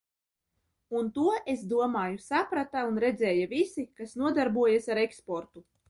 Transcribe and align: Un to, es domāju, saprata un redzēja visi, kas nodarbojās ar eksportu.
Un 0.99 1.11
to, 1.17 1.25
es 1.53 1.61
domāju, 1.75 2.17
saprata 2.29 2.83
un 2.91 2.99
redzēja 3.07 3.53
visi, 3.55 3.89
kas 4.01 4.21
nodarbojās 4.25 4.95
ar 4.97 5.09
eksportu. 5.09 5.69